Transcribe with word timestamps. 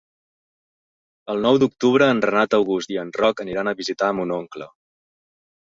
El 1.33 1.45
nou 1.47 1.59
d'octubre 1.65 2.09
en 2.15 2.23
Renat 2.27 2.59
August 2.61 2.95
i 2.97 3.01
en 3.03 3.15
Roc 3.21 3.45
aniran 3.47 3.73
a 3.75 3.79
visitar 3.85 4.13
mon 4.23 4.37
oncle. 4.43 4.71